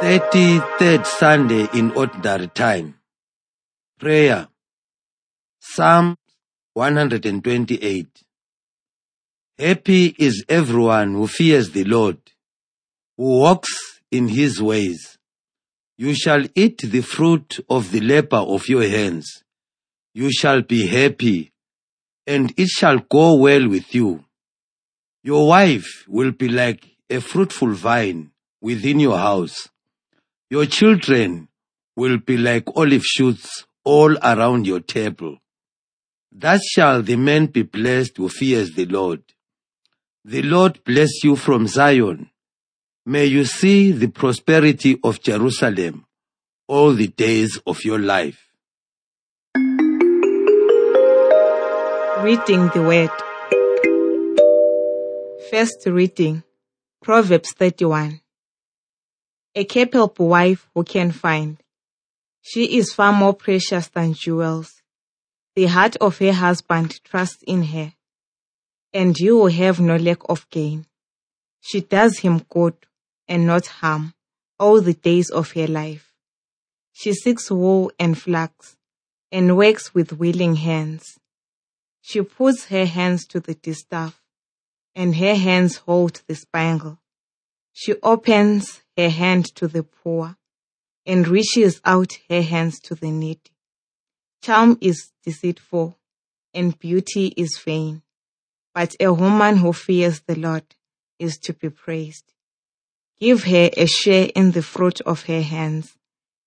33rd 0.00 1.06
Sunday 1.06 1.66
in 1.72 1.90
Ordinary 1.92 2.48
Time. 2.48 2.96
Prayer. 3.98 4.46
Psalm 5.58 6.16
128. 6.74 8.06
Happy 9.58 10.14
is 10.18 10.44
everyone 10.50 11.14
who 11.14 11.26
fears 11.26 11.70
the 11.70 11.84
Lord, 11.84 12.18
who 13.16 13.40
walks 13.40 14.02
in 14.10 14.28
his 14.28 14.60
ways. 14.60 15.16
You 15.96 16.14
shall 16.14 16.44
eat 16.54 16.82
the 16.82 17.00
fruit 17.00 17.60
of 17.70 17.90
the 17.90 18.02
labor 18.02 18.36
of 18.36 18.68
your 18.68 18.86
hands. 18.86 19.44
You 20.12 20.30
shall 20.30 20.60
be 20.60 20.86
happy, 20.86 21.54
and 22.26 22.52
it 22.58 22.68
shall 22.68 22.98
go 22.98 23.36
well 23.36 23.66
with 23.66 23.94
you. 23.94 24.26
Your 25.22 25.48
wife 25.48 26.04
will 26.06 26.32
be 26.32 26.50
like 26.50 26.86
a 27.08 27.22
fruitful 27.22 27.72
vine 27.72 28.32
within 28.60 29.00
your 29.00 29.16
house. 29.16 29.70
Your 30.48 30.66
children 30.66 31.48
will 31.96 32.18
be 32.18 32.36
like 32.36 32.64
olive 32.76 33.04
shoots 33.04 33.64
all 33.84 34.16
around 34.18 34.66
your 34.66 34.80
table. 34.80 35.38
Thus 36.30 36.64
shall 36.68 37.02
the 37.02 37.16
man 37.16 37.46
be 37.46 37.62
blessed 37.62 38.16
who 38.18 38.28
fears 38.28 38.72
the 38.72 38.86
Lord. 38.86 39.22
The 40.24 40.42
Lord 40.42 40.84
bless 40.84 41.24
you 41.24 41.34
from 41.34 41.66
Zion. 41.66 42.30
May 43.04 43.26
you 43.26 43.44
see 43.44 43.90
the 43.90 44.08
prosperity 44.08 44.98
of 45.02 45.20
Jerusalem 45.20 46.06
all 46.68 46.92
the 46.94 47.08
days 47.08 47.58
of 47.66 47.84
your 47.84 47.98
life. 47.98 48.50
Reading 52.22 52.68
the 52.74 52.82
Word. 52.82 53.10
First 55.50 55.86
reading 55.86 56.42
Proverbs 57.02 57.52
31. 57.52 58.20
A 59.58 59.64
capable 59.64 60.28
wife 60.28 60.68
who 60.74 60.84
can 60.84 61.10
find. 61.12 61.56
She 62.42 62.76
is 62.76 62.92
far 62.92 63.10
more 63.10 63.32
precious 63.32 63.88
than 63.88 64.12
jewels. 64.12 64.82
The 65.54 65.64
heart 65.64 65.96
of 65.96 66.18
her 66.18 66.34
husband 66.34 67.02
trusts 67.04 67.42
in 67.46 67.62
her, 67.62 67.94
and 68.92 69.18
you 69.18 69.38
will 69.38 69.48
have 69.48 69.80
no 69.80 69.96
lack 69.96 70.18
of 70.28 70.46
gain. 70.50 70.84
She 71.62 71.80
does 71.80 72.18
him 72.18 72.44
good 72.50 72.76
and 73.26 73.46
not 73.46 73.66
harm 73.66 74.12
all 74.58 74.82
the 74.82 74.92
days 74.92 75.30
of 75.30 75.52
her 75.52 75.66
life. 75.66 76.12
She 76.92 77.14
seeks 77.14 77.50
wool 77.50 77.90
and 77.98 78.20
flax 78.20 78.76
and 79.32 79.56
works 79.56 79.94
with 79.94 80.12
willing 80.12 80.56
hands. 80.56 81.18
She 82.02 82.20
puts 82.20 82.66
her 82.66 82.84
hands 82.84 83.26
to 83.28 83.40
the 83.40 83.54
distaff 83.54 84.20
and 84.94 85.16
her 85.16 85.34
hands 85.34 85.76
hold 85.76 86.20
the 86.26 86.34
spindle. 86.34 86.98
She 87.72 87.94
opens 88.02 88.82
her 88.96 89.08
hand 89.08 89.54
to 89.56 89.68
the 89.68 89.82
poor 89.82 90.36
and 91.04 91.28
reaches 91.28 91.80
out 91.84 92.12
her 92.28 92.42
hands 92.42 92.80
to 92.80 92.94
the 92.94 93.10
needy. 93.10 93.52
Charm 94.42 94.78
is 94.80 95.12
deceitful 95.24 95.98
and 96.54 96.78
beauty 96.78 97.34
is 97.36 97.58
vain, 97.58 98.02
but 98.74 98.94
a 99.00 99.12
woman 99.12 99.58
who 99.58 99.72
fears 99.72 100.20
the 100.20 100.36
Lord 100.36 100.64
is 101.18 101.38
to 101.38 101.52
be 101.52 101.70
praised. 101.70 102.32
Give 103.20 103.44
her 103.44 103.70
a 103.76 103.86
share 103.86 104.30
in 104.34 104.50
the 104.52 104.62
fruit 104.62 105.00
of 105.02 105.24
her 105.24 105.40
hands, 105.40 105.96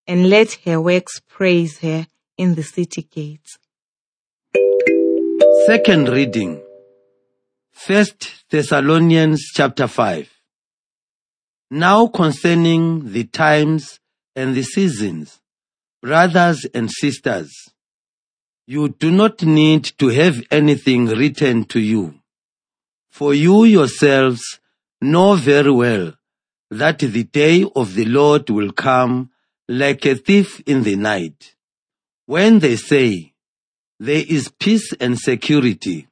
and 0.06 0.30
let 0.30 0.54
her 0.66 0.80
works 0.80 1.20
praise 1.20 1.80
her 1.80 2.08
in 2.38 2.56
the 2.56 2.64
city 2.64 3.04
gates. 3.04 3.58
Second 5.66 6.10
reading. 6.10 6.62
First 7.72 8.46
Thessalonians 8.50 9.52
chapter 9.54 9.88
5. 9.88 10.39
Now 11.72 12.08
concerning 12.08 13.12
the 13.12 13.26
times 13.26 14.00
and 14.36 14.56
the 14.56 14.64
seasons, 14.64 15.40
brothers 16.02 16.66
and 16.74 16.90
sisters, 16.90 17.52
you 18.66 18.90
do 18.90 19.12
not 19.12 19.44
need 19.44 19.84
to 20.00 20.08
have 20.08 20.42
anything 20.50 21.06
written 21.08 21.66
to 21.66 21.80
you. 21.80 22.16
For 23.10 23.34
you 23.34 23.66
yourselves 23.66 24.60
know 25.02 25.36
very 25.36 25.72
well 25.72 26.14
that 26.72 27.00
the 27.00 27.24
day 27.24 27.66
of 27.76 27.96
the 27.96 28.06
Lord 28.06 28.50
will 28.50 28.72
come 28.72 29.32
like 29.68 30.06
a 30.06 30.16
thief 30.16 30.62
in 30.66 30.84
the 30.84 30.96
night. 30.96 31.56
When 32.26 32.60
they 32.60 32.76
say, 32.76 33.34
there 34.00 34.24
is 34.28 34.52
peace 34.60 34.94
and 35.00 35.20
security, 35.20 36.08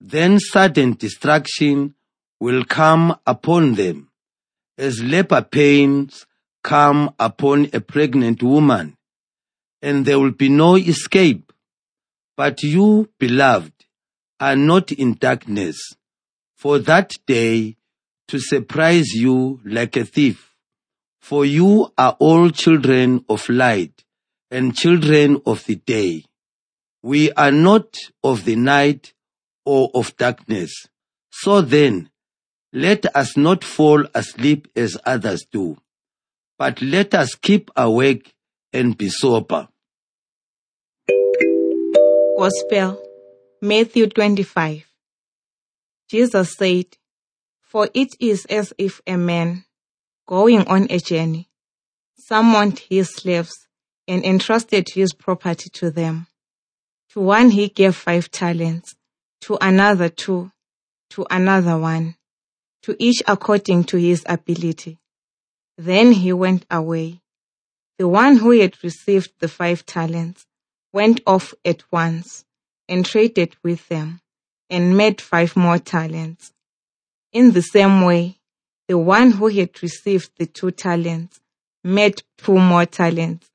then 0.00 0.38
sudden 0.38 0.94
destruction 0.94 1.94
will 2.40 2.64
come 2.64 3.16
upon 3.26 3.74
them, 3.74 4.10
as 4.78 5.02
labor 5.02 5.42
pains 5.42 6.26
come 6.62 7.14
upon 7.18 7.68
a 7.72 7.80
pregnant 7.80 8.42
woman, 8.42 8.96
and 9.82 10.04
there 10.04 10.18
will 10.18 10.32
be 10.32 10.48
no 10.48 10.76
escape. 10.76 11.52
But 12.36 12.62
you, 12.62 13.08
beloved, 13.18 13.72
are 14.40 14.56
not 14.56 14.92
in 14.92 15.14
darkness, 15.14 15.78
for 16.54 16.78
that 16.80 17.12
day 17.26 17.76
to 18.28 18.38
surprise 18.38 19.14
you 19.14 19.60
like 19.64 19.96
a 19.96 20.04
thief. 20.04 20.54
For 21.20 21.44
you 21.44 21.92
are 21.96 22.16
all 22.20 22.50
children 22.50 23.24
of 23.28 23.48
light 23.48 24.04
and 24.50 24.76
children 24.76 25.40
of 25.46 25.64
the 25.64 25.76
day. 25.76 26.24
We 27.02 27.32
are 27.32 27.52
not 27.52 27.96
of 28.22 28.44
the 28.44 28.56
night 28.56 29.12
or 29.64 29.90
of 29.94 30.16
darkness. 30.16 30.86
So 31.30 31.60
then, 31.60 32.10
let 32.76 33.06
us 33.16 33.38
not 33.38 33.64
fall 33.64 34.04
asleep 34.14 34.68
as 34.76 34.98
others 35.06 35.46
do, 35.50 35.78
but 36.58 36.82
let 36.82 37.14
us 37.14 37.34
keep 37.34 37.70
awake 37.74 38.34
and 38.70 38.98
be 38.98 39.08
sober. 39.08 39.66
Gospel, 42.38 43.02
Matthew 43.62 44.08
25. 44.08 44.84
Jesus 46.10 46.54
said, 46.54 46.84
For 47.62 47.88
it 47.94 48.14
is 48.20 48.44
as 48.44 48.74
if 48.76 49.00
a 49.06 49.16
man, 49.16 49.64
going 50.26 50.68
on 50.68 50.86
a 50.90 50.98
journey, 50.98 51.48
summoned 52.18 52.80
his 52.90 53.08
slaves 53.08 53.54
and 54.06 54.22
entrusted 54.22 54.90
his 54.92 55.14
property 55.14 55.70
to 55.70 55.90
them. 55.90 56.26
To 57.12 57.20
one 57.20 57.48
he 57.48 57.68
gave 57.68 57.96
five 57.96 58.30
talents, 58.30 58.96
to 59.40 59.56
another 59.62 60.10
two, 60.10 60.52
to 61.08 61.26
another 61.30 61.78
one, 61.78 62.16
to 62.86 62.94
each 63.00 63.20
according 63.26 63.82
to 63.82 63.96
his 63.96 64.24
ability. 64.28 64.96
Then 65.76 66.12
he 66.12 66.32
went 66.32 66.64
away. 66.70 67.20
The 67.98 68.06
one 68.06 68.36
who 68.36 68.52
had 68.52 68.82
received 68.84 69.32
the 69.40 69.48
five 69.48 69.84
talents 69.84 70.46
went 70.92 71.20
off 71.26 71.52
at 71.64 71.82
once 71.90 72.44
and 72.88 73.04
traded 73.04 73.56
with 73.64 73.88
them 73.88 74.20
and 74.70 74.96
made 74.96 75.20
five 75.20 75.56
more 75.56 75.80
talents. 75.80 76.52
In 77.32 77.50
the 77.50 77.62
same 77.62 78.02
way, 78.02 78.38
the 78.86 78.98
one 78.98 79.32
who 79.32 79.48
had 79.48 79.82
received 79.82 80.30
the 80.38 80.46
two 80.46 80.70
talents 80.70 81.40
made 81.82 82.22
two 82.38 82.56
more 82.56 82.86
talents. 82.86 83.50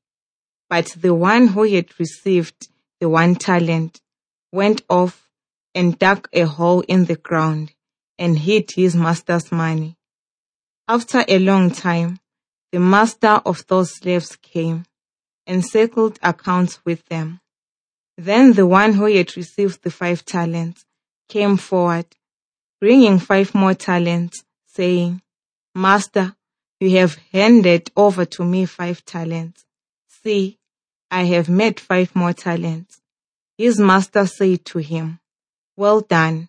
But 0.68 0.88
the 1.00 1.14
one 1.14 1.46
who 1.48 1.62
had 1.62 1.88
received 1.98 2.68
the 3.00 3.08
one 3.08 3.36
talent 3.36 4.02
went 4.52 4.82
off 4.90 5.26
and 5.74 5.98
dug 5.98 6.28
a 6.34 6.42
hole 6.42 6.82
in 6.82 7.06
the 7.06 7.16
ground 7.16 7.72
and 8.18 8.38
hid 8.38 8.70
his 8.72 8.94
master's 8.94 9.50
money. 9.50 9.96
After 10.88 11.24
a 11.26 11.38
long 11.38 11.70
time, 11.70 12.18
the 12.70 12.80
master 12.80 13.40
of 13.44 13.66
those 13.66 13.96
slaves 13.96 14.36
came 14.36 14.84
and 15.46 15.64
settled 15.64 16.18
accounts 16.22 16.84
with 16.84 17.04
them. 17.06 17.40
Then 18.16 18.52
the 18.52 18.66
one 18.66 18.94
who 18.94 19.06
had 19.06 19.36
received 19.36 19.82
the 19.82 19.90
five 19.90 20.24
talents 20.24 20.84
came 21.28 21.56
forward, 21.56 22.06
bringing 22.80 23.18
five 23.18 23.54
more 23.54 23.74
talents, 23.74 24.44
saying, 24.66 25.22
Master, 25.74 26.36
you 26.80 26.96
have 26.98 27.18
handed 27.32 27.90
over 27.96 28.24
to 28.24 28.44
me 28.44 28.66
five 28.66 29.04
talents. 29.04 29.64
See, 30.08 30.58
I 31.10 31.24
have 31.24 31.48
made 31.48 31.78
five 31.78 32.14
more 32.14 32.32
talents. 32.32 33.00
His 33.56 33.78
master 33.78 34.26
said 34.26 34.64
to 34.66 34.78
him, 34.78 35.20
Well 35.76 36.00
done, 36.00 36.48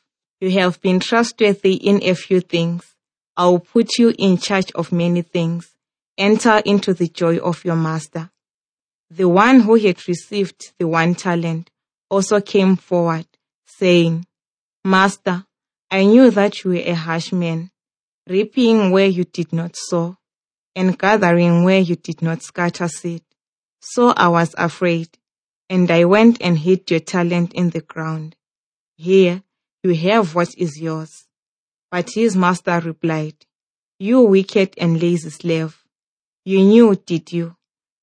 You 0.41 0.49
have 0.59 0.81
been 0.81 0.99
trustworthy 0.99 1.75
in 1.75 2.01
a 2.01 2.15
few 2.15 2.41
things. 2.41 2.95
I 3.37 3.45
will 3.45 3.59
put 3.59 3.99
you 3.99 4.11
in 4.17 4.37
charge 4.37 4.71
of 4.71 4.91
many 4.91 5.21
things. 5.21 5.75
enter 6.17 6.61
into 6.65 6.93
the 6.93 7.07
joy 7.07 7.37
of 7.37 7.63
your 7.63 7.75
master. 7.75 8.31
The 9.09 9.29
one 9.29 9.61
who 9.61 9.75
had 9.75 10.07
received 10.07 10.73
the 10.79 10.87
one 10.87 11.15
talent 11.15 11.69
also 12.09 12.41
came 12.41 12.75
forward, 12.75 13.27
saying, 13.65 14.25
Master, 14.83 15.45
I 15.89 16.05
knew 16.05 16.31
that 16.31 16.63
you 16.63 16.71
were 16.71 16.77
a 16.77 16.93
harsh 16.93 17.31
man, 17.31 17.71
reaping 18.27 18.91
where 18.91 19.07
you 19.07 19.23
did 19.23 19.53
not 19.53 19.75
sow, 19.75 20.17
and 20.75 20.97
gathering 20.97 21.63
where 21.63 21.79
you 21.79 21.95
did 21.95 22.21
not 22.21 22.41
scatter 22.41 22.87
seed. 22.87 23.23
So 23.79 24.09
I 24.09 24.27
was 24.27 24.55
afraid, 24.57 25.09
and 25.69 25.89
I 25.89 26.05
went 26.05 26.41
and 26.41 26.57
hid 26.57 26.89
your 26.89 26.99
talent 26.99 27.53
in 27.53 27.69
the 27.69 27.81
ground. 27.81 28.35
Here, 28.95 29.43
you 29.83 29.93
have 29.95 30.35
what 30.35 30.49
is 30.57 30.79
yours. 30.79 31.27
But 31.89 32.11
his 32.13 32.35
master 32.35 32.79
replied, 32.79 33.35
You 33.99 34.21
wicked 34.21 34.75
and 34.77 35.01
lazy 35.01 35.29
slave, 35.29 35.83
you 36.45 36.63
knew, 36.63 36.95
did 36.95 37.31
you, 37.31 37.55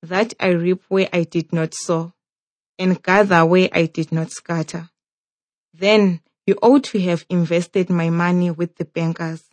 that 0.03 0.35
I 0.39 0.49
reap 0.49 0.83
where 0.89 1.09
I 1.13 1.25
did 1.25 1.53
not 1.53 1.75
sow, 1.75 2.13
and 2.79 3.03
gather 3.03 3.45
where 3.45 3.69
I 3.73 3.87
did 3.87 4.13
not 4.13 4.31
scatter? 4.31 4.91
Then 5.75 6.21
you 6.47 6.57
ought 6.63 6.85
to 6.85 7.01
have 7.01 7.25
invested 7.29 7.91
my 7.91 8.11
money 8.11 8.51
with 8.51 8.77
the 8.77 8.85
bankers, 8.85 9.45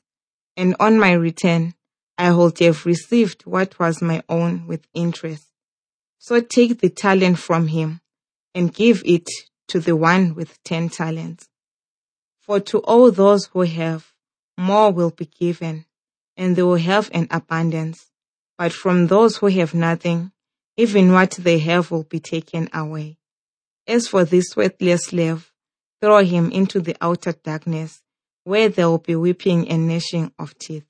and 0.56 0.76
on 0.80 1.00
my 1.00 1.14
return, 1.14 1.74
I 2.18 2.32
would 2.34 2.60
have 2.60 2.86
received 2.86 3.46
what 3.46 3.78
was 3.80 4.02
my 4.02 4.24
own 4.30 4.68
with 4.68 4.88
interest. 4.94 5.48
So 6.20 6.40
take 6.40 6.80
the 6.80 6.90
talent 6.90 7.40
from 7.40 7.68
him 7.68 8.02
and 8.54 8.74
give 8.74 9.04
it 9.06 9.28
to 9.68 9.80
the 9.80 9.96
one 9.96 10.34
with 10.34 10.64
ten 10.64 10.90
talents. 10.90 11.50
For 12.46 12.60
to 12.60 12.78
all 12.82 13.10
those 13.10 13.48
who 13.48 13.62
have, 13.62 14.14
more 14.56 14.92
will 14.92 15.10
be 15.10 15.26
given, 15.26 15.86
and 16.38 16.56
they 16.56 16.62
will 16.62 16.76
have 16.76 17.10
an 17.12 17.28
abundance. 17.32 18.12
But 18.56 18.72
from 18.72 19.08
those 19.08 19.38
who 19.38 19.48
have 19.48 19.74
nothing, 19.74 20.32
even 20.78 21.12
what 21.12 21.32
they 21.32 21.58
have 21.58 21.90
will 21.90 22.04
be 22.04 22.20
taken 22.20 22.70
away. 22.72 23.18
As 23.88 24.08
for 24.08 24.26
this 24.26 24.56
worthless 24.56 25.06
slave, 25.06 25.52
throw 26.02 26.24
him 26.24 26.52
into 26.52 26.80
the 26.80 26.96
outer 27.02 27.32
darkness, 27.32 28.04
where 28.44 28.70
there 28.70 28.90
will 28.90 29.00
be 29.00 29.16
weeping 29.16 29.68
and 29.68 29.88
gnashing 29.88 30.32
of 30.38 30.56
teeth. 30.60 30.86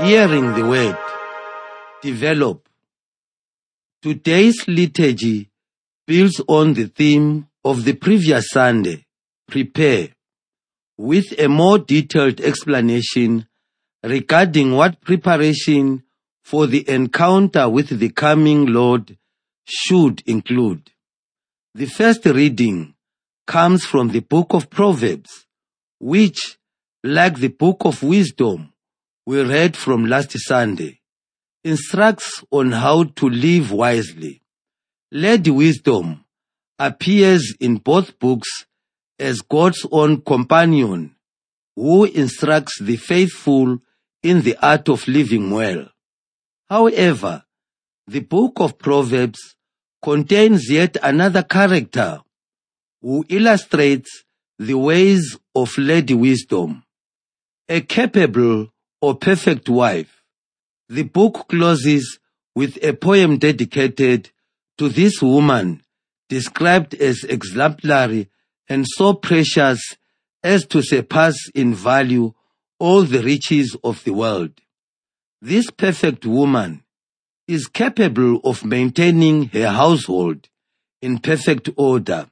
Hearing 0.00 0.54
the 0.54 0.64
word, 0.64 0.98
develop. 2.02 2.68
Today's 4.00 4.68
liturgy 4.68 5.50
builds 6.08 6.40
on 6.48 6.72
the 6.72 6.86
theme 6.86 7.46
of 7.62 7.84
the 7.84 7.92
previous 7.92 8.48
Sunday, 8.48 9.04
prepare, 9.46 10.08
with 10.96 11.38
a 11.38 11.48
more 11.48 11.78
detailed 11.78 12.40
explanation 12.40 13.46
regarding 14.02 14.72
what 14.72 15.02
preparation 15.02 16.02
for 16.42 16.66
the 16.66 16.88
encounter 16.88 17.68
with 17.68 17.90
the 17.98 18.08
coming 18.08 18.64
Lord 18.64 19.18
should 19.66 20.22
include. 20.24 20.90
The 21.74 21.84
first 21.84 22.24
reading 22.24 22.94
comes 23.46 23.84
from 23.84 24.08
the 24.08 24.20
book 24.20 24.54
of 24.54 24.70
Proverbs, 24.70 25.44
which, 26.00 26.56
like 27.04 27.36
the 27.36 27.48
book 27.48 27.84
of 27.84 28.02
wisdom 28.02 28.72
we 29.26 29.42
read 29.42 29.76
from 29.76 30.06
last 30.06 30.32
Sunday, 30.38 31.00
instructs 31.64 32.42
on 32.50 32.72
how 32.72 33.04
to 33.04 33.28
live 33.28 33.70
wisely. 33.72 34.40
Lady 35.10 35.50
Wisdom 35.50 36.22
appears 36.78 37.54
in 37.60 37.78
both 37.78 38.18
books 38.18 38.66
as 39.18 39.40
God's 39.40 39.86
own 39.90 40.20
companion 40.20 41.16
who 41.74 42.04
instructs 42.04 42.78
the 42.78 42.96
faithful 42.96 43.78
in 44.22 44.42
the 44.42 44.56
art 44.60 44.88
of 44.90 45.08
living 45.08 45.50
well. 45.50 45.88
However, 46.68 47.44
the 48.06 48.20
book 48.20 48.60
of 48.60 48.78
Proverbs 48.78 49.56
contains 50.02 50.70
yet 50.70 50.98
another 51.02 51.42
character 51.42 52.20
who 53.00 53.24
illustrates 53.30 54.24
the 54.58 54.74
ways 54.74 55.38
of 55.54 55.78
Lady 55.78 56.14
Wisdom, 56.14 56.84
a 57.66 57.80
capable 57.80 58.68
or 59.00 59.14
perfect 59.14 59.70
wife. 59.70 60.22
The 60.90 61.04
book 61.04 61.46
closes 61.48 62.18
with 62.54 62.82
a 62.84 62.92
poem 62.92 63.38
dedicated 63.38 64.30
to 64.78 64.88
this 64.88 65.20
woman 65.20 65.82
described 66.28 66.94
as 66.94 67.24
exemplary 67.24 68.28
and 68.68 68.86
so 68.86 69.14
precious 69.14 69.80
as 70.42 70.66
to 70.66 70.82
surpass 70.82 71.34
in 71.54 71.74
value 71.74 72.32
all 72.78 73.02
the 73.02 73.22
riches 73.22 73.76
of 73.82 74.02
the 74.04 74.12
world. 74.12 74.52
This 75.40 75.70
perfect 75.70 76.26
woman 76.26 76.84
is 77.46 77.66
capable 77.66 78.40
of 78.44 78.64
maintaining 78.64 79.48
her 79.48 79.68
household 79.68 80.48
in 81.00 81.18
perfect 81.18 81.70
order, 81.76 82.28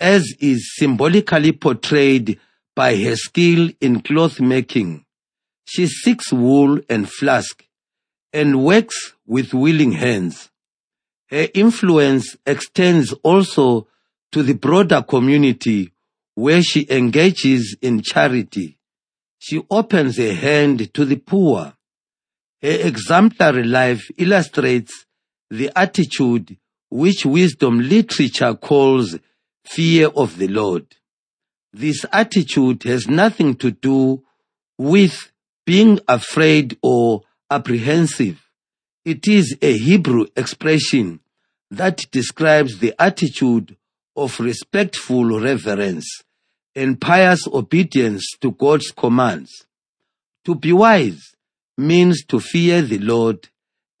as 0.00 0.24
is 0.40 0.74
symbolically 0.76 1.52
portrayed 1.52 2.40
by 2.74 2.96
her 2.96 3.16
skill 3.16 3.70
in 3.80 4.00
cloth 4.00 4.40
making. 4.40 5.04
She 5.66 5.86
seeks 5.86 6.32
wool 6.32 6.80
and 6.88 7.10
flax 7.10 7.54
and 8.32 8.64
works 8.64 9.14
with 9.26 9.52
willing 9.54 9.92
hands. 9.92 10.50
Her 11.28 11.48
influence 11.54 12.36
extends 12.46 13.12
also 13.22 13.88
to 14.32 14.42
the 14.42 14.54
broader 14.54 15.02
community 15.02 15.92
where 16.34 16.62
she 16.62 16.86
engages 16.90 17.76
in 17.80 18.02
charity. 18.02 18.78
She 19.38 19.62
opens 19.70 20.18
her 20.18 20.34
hand 20.34 20.92
to 20.94 21.04
the 21.04 21.16
poor. 21.16 21.72
Her 22.62 22.86
exemplary 22.86 23.64
life 23.64 24.10
illustrates 24.16 25.06
the 25.50 25.70
attitude 25.76 26.56
which 26.90 27.26
wisdom 27.26 27.80
literature 27.80 28.54
calls 28.54 29.18
fear 29.64 30.08
of 30.08 30.38
the 30.38 30.48
Lord. 30.48 30.86
This 31.72 32.04
attitude 32.12 32.84
has 32.84 33.08
nothing 33.08 33.56
to 33.56 33.70
do 33.70 34.22
with 34.78 35.32
being 35.64 36.00
afraid 36.08 36.78
or 36.82 37.22
apprehensive. 37.50 38.45
It 39.06 39.28
is 39.28 39.56
a 39.62 39.78
Hebrew 39.78 40.26
expression 40.34 41.20
that 41.70 42.10
describes 42.10 42.80
the 42.80 42.92
attitude 43.00 43.76
of 44.16 44.40
respectful 44.40 45.38
reverence 45.38 46.08
and 46.74 47.00
pious 47.00 47.46
obedience 47.46 48.26
to 48.40 48.50
God's 48.50 48.90
commands. 48.90 49.64
To 50.44 50.56
be 50.56 50.72
wise 50.72 51.36
means 51.78 52.24
to 52.24 52.40
fear 52.40 52.82
the 52.82 52.98
Lord, 52.98 53.48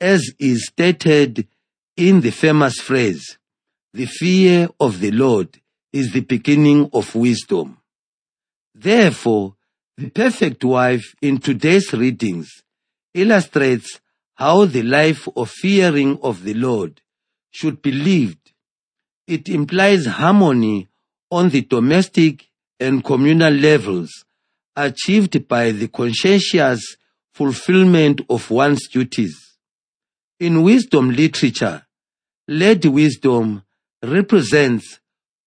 as 0.00 0.28
is 0.40 0.66
stated 0.66 1.46
in 1.96 2.20
the 2.20 2.32
famous 2.32 2.80
phrase, 2.80 3.38
the 3.92 4.06
fear 4.06 4.68
of 4.80 4.98
the 4.98 5.12
Lord 5.12 5.60
is 5.92 6.12
the 6.12 6.22
beginning 6.22 6.90
of 6.92 7.14
wisdom. 7.14 7.78
Therefore, 8.74 9.54
the 9.96 10.10
perfect 10.10 10.64
wife 10.64 11.14
in 11.22 11.38
today's 11.38 11.92
readings 11.92 12.50
illustrates 13.14 14.00
how 14.36 14.66
the 14.66 14.82
life 14.82 15.28
of 15.36 15.50
fearing 15.50 16.18
of 16.22 16.44
the 16.44 16.54
Lord 16.54 17.00
should 17.50 17.82
be 17.82 17.90
lived. 17.90 18.52
It 19.26 19.48
implies 19.48 20.06
harmony 20.06 20.88
on 21.30 21.48
the 21.48 21.62
domestic 21.62 22.46
and 22.78 23.02
communal 23.02 23.52
levels 23.52 24.24
achieved 24.76 25.48
by 25.48 25.72
the 25.72 25.88
conscientious 25.88 26.96
fulfillment 27.32 28.20
of 28.28 28.50
one's 28.50 28.88
duties. 28.88 29.56
In 30.38 30.62
wisdom 30.62 31.10
literature, 31.10 31.86
Lady 32.46 32.88
Wisdom 32.88 33.62
represents 34.02 35.00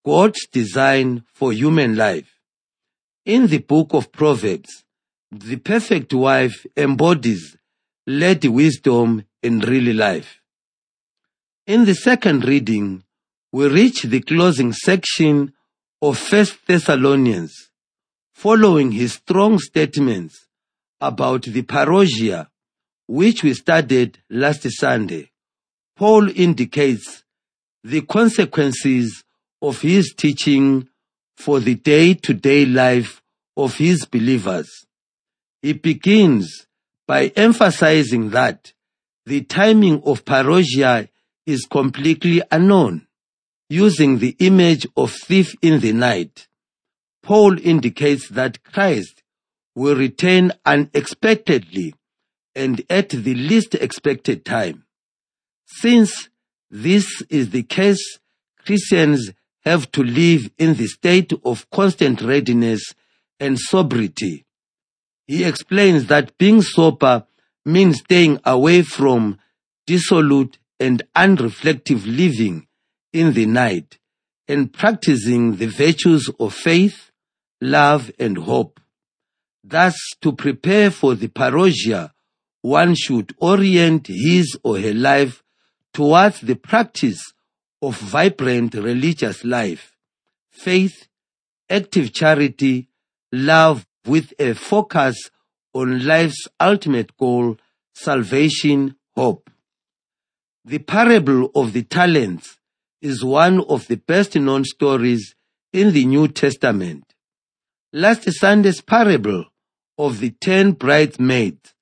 God's 0.03 0.47
design 0.47 1.23
for 1.33 1.53
human 1.53 1.95
life. 1.95 2.39
In 3.25 3.45
the 3.45 3.59
book 3.59 3.93
of 3.93 4.11
Proverbs, 4.11 4.83
the 5.31 5.57
perfect 5.57 6.11
wife 6.11 6.65
embodies 6.75 7.55
Lady 8.07 8.47
Wisdom 8.47 9.23
in 9.43 9.59
real 9.59 9.95
life. 9.95 10.41
In 11.67 11.85
the 11.85 11.93
second 11.93 12.45
reading, 12.45 13.03
we 13.51 13.67
reach 13.67 14.03
the 14.03 14.21
closing 14.21 14.73
section 14.73 15.53
of 16.01 16.17
First 16.17 16.65
Thessalonians, 16.65 17.53
following 18.33 18.91
his 18.91 19.13
strong 19.13 19.59
statements 19.59 20.47
about 21.01 21.43
the 21.43 21.61
parousia, 21.61 22.47
which 23.07 23.43
we 23.43 23.53
studied 23.53 24.19
last 24.29 24.65
Sunday. 24.71 25.29
Paul 25.95 26.29
indicates 26.29 27.23
the 27.83 28.01
consequences 28.01 29.23
of 29.61 29.81
his 29.81 30.13
teaching 30.15 30.87
for 31.35 31.59
the 31.59 31.75
day-to-day 31.75 32.65
life 32.65 33.21
of 33.57 33.75
his 33.75 34.05
believers. 34.05 34.69
He 35.61 35.73
begins 35.73 36.67
by 37.09 37.29
emphasizing 37.35 38.29
that 38.29 38.71
the 39.25 39.41
timing 39.41 39.99
of 40.05 40.23
parousia 40.25 41.09
is 41.47 41.65
completely 41.65 42.39
unknown. 42.51 43.07
Using 43.67 44.19
the 44.19 44.35
image 44.37 44.85
of 44.95 45.11
thief 45.11 45.55
in 45.63 45.79
the 45.79 45.91
night, 45.91 46.47
Paul 47.23 47.59
indicates 47.65 48.29
that 48.29 48.63
Christ 48.63 49.23
will 49.73 49.95
return 49.95 50.51
unexpectedly 50.67 51.95
and 52.53 52.83
at 52.91 53.09
the 53.09 53.33
least 53.33 53.73
expected 53.73 54.45
time. 54.45 54.85
Since 55.65 56.29
this 56.69 57.23
is 57.27 57.49
the 57.49 57.63
case, 57.63 58.19
Christians 58.63 59.31
have 59.65 59.91
to 59.93 60.03
live 60.03 60.51
in 60.59 60.75
the 60.75 60.85
state 60.85 61.33
of 61.43 61.67
constant 61.71 62.21
readiness 62.21 62.83
and 63.39 63.57
sobriety. 63.57 64.45
He 65.29 65.43
explains 65.43 66.07
that 66.07 66.35
being 66.39 66.63
sober 66.63 67.23
means 67.63 67.99
staying 67.99 68.39
away 68.45 68.81
from 68.81 69.37
dissolute 69.85 70.57
and 70.79 71.03
unreflective 71.15 72.03
living 72.07 72.65
in 73.13 73.33
the 73.33 73.45
night 73.45 73.99
and 74.47 74.73
practicing 74.73 75.57
the 75.57 75.67
virtues 75.67 76.31
of 76.39 76.55
faith, 76.55 77.11
love, 77.61 78.09
and 78.17 78.39
hope. 78.39 78.79
Thus, 79.63 79.95
to 80.21 80.31
prepare 80.31 80.89
for 80.89 81.13
the 81.13 81.27
parousia, 81.27 82.09
one 82.63 82.95
should 82.95 83.35
orient 83.37 84.07
his 84.07 84.57
or 84.63 84.79
her 84.79 84.95
life 84.95 85.43
towards 85.93 86.41
the 86.41 86.55
practice 86.55 87.21
of 87.83 87.99
vibrant 87.99 88.73
religious 88.73 89.45
life, 89.45 89.95
faith, 90.49 91.07
active 91.69 92.13
charity, 92.13 92.89
love 93.31 93.85
with 94.05 94.33
a 94.39 94.53
focus 94.53 95.29
on 95.73 96.05
life's 96.05 96.47
ultimate 96.59 97.15
goal, 97.17 97.57
salvation, 97.93 98.95
hope. 99.15 99.49
The 100.65 100.79
parable 100.79 101.51
of 101.55 101.73
the 101.73 101.83
talents 101.83 102.57
is 103.01 103.23
one 103.23 103.61
of 103.61 103.87
the 103.87 103.97
best 103.97 104.35
known 104.35 104.65
stories 104.65 105.35
in 105.71 105.93
the 105.93 106.05
New 106.05 106.27
Testament. 106.27 107.03
Last 107.93 108.31
Sunday's 108.33 108.81
parable 108.81 109.45
of 109.97 110.19
the 110.19 110.31
ten 110.31 110.71
bridesmaids 110.71 111.73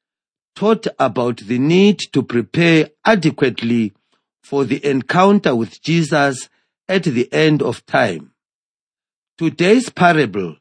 taught 0.55 0.87
about 0.99 1.37
the 1.37 1.59
need 1.59 1.99
to 2.13 2.23
prepare 2.23 2.89
adequately 3.05 3.93
for 4.41 4.63
the 4.63 4.83
encounter 4.89 5.55
with 5.55 5.81
Jesus 5.81 6.49
at 6.87 7.03
the 7.03 7.31
end 7.33 7.61
of 7.61 7.85
time. 7.85 8.31
Today's 9.37 9.89
parable 9.89 10.55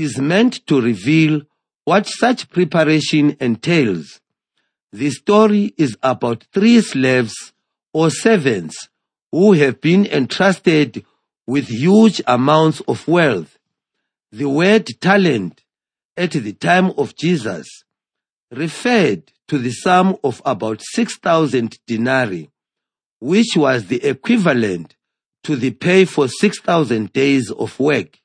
is 0.00 0.18
meant 0.18 0.66
to 0.66 0.80
reveal 0.80 1.42
what 1.84 2.06
such 2.06 2.50
preparation 2.50 3.36
entails. 3.40 4.20
The 4.92 5.10
story 5.10 5.74
is 5.76 5.96
about 6.02 6.44
three 6.52 6.80
slaves 6.80 7.52
or 7.92 8.10
servants 8.10 8.88
who 9.30 9.52
have 9.52 9.80
been 9.80 10.06
entrusted 10.06 11.04
with 11.46 11.68
huge 11.68 12.20
amounts 12.26 12.80
of 12.88 13.06
wealth. 13.06 13.58
The 14.32 14.48
word 14.48 14.86
talent 15.00 15.62
at 16.16 16.32
the 16.32 16.52
time 16.52 16.92
of 16.96 17.16
Jesus 17.16 17.66
referred 18.50 19.32
to 19.48 19.58
the 19.58 19.72
sum 19.72 20.16
of 20.22 20.40
about 20.44 20.80
6,000 20.92 21.78
denarii, 21.86 22.50
which 23.18 23.56
was 23.56 23.86
the 23.86 24.04
equivalent 24.04 24.96
to 25.42 25.56
the 25.56 25.72
pay 25.72 26.04
for 26.04 26.28
6,000 26.28 27.12
days 27.12 27.50
of 27.50 27.78
work. 27.80 28.19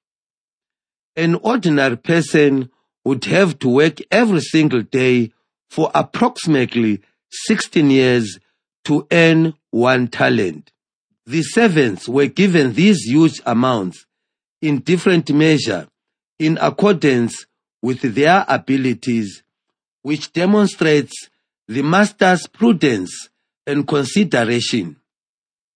An 1.16 1.36
ordinary 1.36 1.98
person 1.98 2.70
would 3.04 3.26
have 3.26 3.60
to 3.60 3.70
work 3.70 4.00
every 4.12 4.42
single 4.42 4.82
day 4.82 5.32
for 5.70 5.92
approximately 5.94 7.02
16 7.30 7.90
years 7.90 8.40
to 8.86 9.08
earn 9.12 9.54
one 9.72 10.08
talent. 10.08 10.72
The 11.26 11.42
servants 11.44 12.08
were 12.08 12.28
given 12.28 12.74
these 12.74 13.02
huge 13.04 13.42
amounts 13.46 14.06
in 14.62 14.80
different 14.80 15.32
measure 15.32 15.88
in 16.40 16.58
accordance 16.62 17.46
with 17.82 18.02
their 18.16 18.46
abilities, 18.48 19.44
which 20.02 20.34
demonstrates 20.34 21.30
the 21.68 21.82
master's 21.82 22.48
prudence 22.48 23.30
and 23.66 23.88
consideration. 23.88 24.98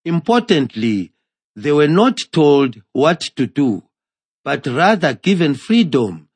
Importantly, 0.06 1.12
they 1.56 1.72
were 1.72 1.88
not 1.88 2.18
told 2.32 2.82
what 2.94 3.22
to 3.36 3.48
do, 3.48 3.84
but 4.50 4.66
rather 4.66 5.14
given 5.14 5.54
freedom 5.54 6.28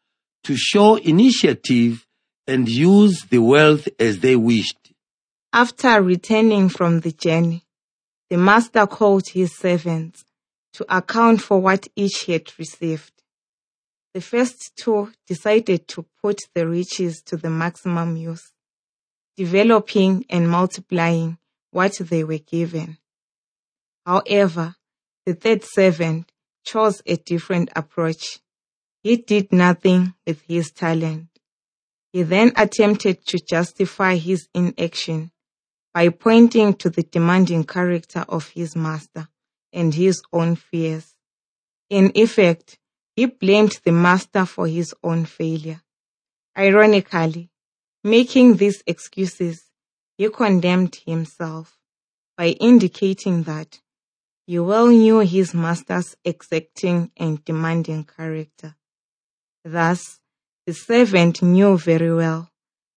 to 0.43 0.55
show 0.55 0.97
initiative 0.97 2.05
and 2.45 2.69
use 2.69 3.25
the 3.31 3.39
wealth 3.39 3.87
as 3.97 4.19
they 4.19 4.35
wished. 4.35 4.93
After 5.51 5.99
returning 5.99 6.69
from 6.69 6.99
the 6.99 7.11
journey, 7.11 7.65
the 8.29 8.37
master 8.37 8.85
called 8.85 9.29
his 9.29 9.57
servants 9.57 10.23
to 10.73 10.85
account 10.95 11.41
for 11.41 11.59
what 11.59 11.87
each 11.95 12.27
had 12.27 12.51
received. 12.59 13.13
The 14.13 14.21
first 14.21 14.73
two 14.75 15.11
decided 15.25 15.87
to 15.87 16.05
put 16.21 16.37
the 16.53 16.67
riches 16.67 17.19
to 17.25 17.35
the 17.35 17.49
maximum 17.49 18.15
use, 18.15 18.51
developing 19.37 20.23
and 20.29 20.47
multiplying 20.47 21.39
what 21.71 21.93
they 21.97 22.23
were 22.23 22.37
given. 22.37 22.99
However, 24.05 24.75
the 25.25 25.33
third 25.33 25.63
servant 25.63 26.31
chose 26.63 27.01
a 27.05 27.17
different 27.17 27.69
approach. 27.75 28.39
He 29.03 29.17
did 29.17 29.51
nothing 29.51 30.13
with 30.25 30.41
his 30.47 30.71
talent. 30.71 31.27
He 32.11 32.23
then 32.23 32.53
attempted 32.55 33.25
to 33.27 33.39
justify 33.39 34.15
his 34.15 34.47
inaction 34.53 35.31
by 35.93 36.09
pointing 36.09 36.73
to 36.75 36.89
the 36.89 37.03
demanding 37.03 37.63
character 37.63 38.25
of 38.27 38.49
his 38.49 38.75
master 38.75 39.27
and 39.71 39.93
his 39.93 40.21
own 40.31 40.55
fears. 40.55 41.13
In 41.89 42.11
effect, 42.15 42.77
he 43.15 43.25
blamed 43.25 43.79
the 43.83 43.91
master 43.91 44.45
for 44.45 44.67
his 44.67 44.95
own 45.03 45.25
failure. 45.25 45.81
Ironically, 46.57 47.49
making 48.03 48.57
these 48.57 48.83
excuses, 48.87 49.63
he 50.17 50.29
condemned 50.29 50.97
himself 51.05 51.77
by 52.37 52.47
indicating 52.47 53.43
that 53.43 53.79
he 54.45 54.59
well 54.59 54.87
knew 54.87 55.19
his 55.19 55.53
master's 55.53 56.17
exacting 56.25 57.11
and 57.15 57.43
demanding 57.45 58.03
character. 58.03 58.75
Thus, 59.63 60.19
the 60.65 60.73
servant 60.73 61.41
knew 61.41 61.77
very 61.77 62.13
well 62.13 62.49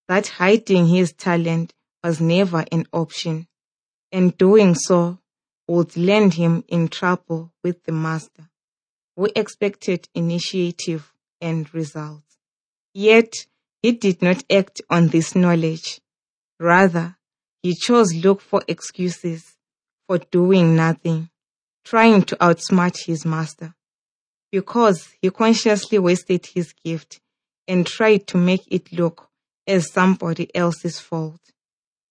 that 0.08 0.28
hiding 0.28 0.86
his 0.88 1.12
talent 1.12 1.72
was 2.02 2.20
never 2.20 2.64
an 2.72 2.86
option, 2.92 3.46
and 4.12 4.36
doing 4.36 4.74
so 4.74 5.18
would 5.68 5.96
land 5.96 6.34
him 6.34 6.64
in 6.68 6.88
trouble 6.88 7.52
with 7.62 7.82
the 7.84 7.92
master, 7.92 8.48
who 9.16 9.28
expected 9.34 10.08
initiative 10.14 11.12
and 11.40 11.72
results. 11.74 12.38
Yet, 12.94 13.32
he 13.82 13.92
did 13.92 14.22
not 14.22 14.42
act 14.50 14.80
on 14.88 15.08
this 15.08 15.34
knowledge. 15.34 16.00
Rather, 16.58 17.16
he 17.62 17.74
chose 17.74 18.14
look 18.14 18.40
for 18.40 18.62
excuses 18.68 19.56
for 20.06 20.18
doing 20.18 20.76
nothing, 20.76 21.30
trying 21.86 22.22
to 22.24 22.36
outsmart 22.36 23.06
his 23.06 23.24
master. 23.24 23.74
Because 24.52 25.08
he 25.22 25.30
consciously 25.30 25.98
wasted 25.98 26.44
his 26.44 26.74
gift 26.84 27.20
and 27.66 27.86
tried 27.86 28.26
to 28.26 28.36
make 28.36 28.66
it 28.70 28.92
look 28.92 29.30
as 29.66 29.90
somebody 29.90 30.54
else's 30.54 31.00
fault 31.00 31.40